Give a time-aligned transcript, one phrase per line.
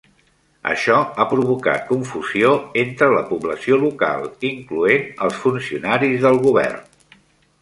[0.69, 2.55] Això ha provocat confusió
[2.85, 7.23] entre la població local, incloent els funcionaris del govern.